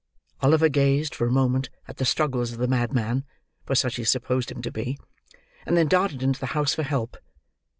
[0.41, 3.23] Oliver gazed, for a moment, at the struggles of the madman
[3.67, 4.97] (for such he supposed him to be);
[5.63, 7.17] and then darted into the house for help.